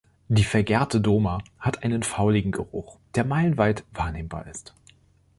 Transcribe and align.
Die 0.29 0.43
vergärte 0.43 0.99
Doma 0.99 1.43
hat 1.59 1.83
einen 1.83 2.01
fauligen 2.01 2.51
Geruch, 2.51 2.97
der 3.13 3.23
meilenweit 3.23 3.83
wahrnehmbar 3.93 4.47
ist. 4.47 4.73